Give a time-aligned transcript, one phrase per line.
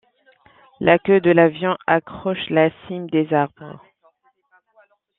[0.79, 3.79] La queue de l'avion accroche la cime des arbres.